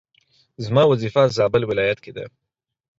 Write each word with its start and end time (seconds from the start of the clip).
زما 0.65 0.83
وظيفه 0.91 1.27
زابل 1.37 1.61
ولايت 1.65 1.99
کي 2.05 2.11
ده 2.15 2.25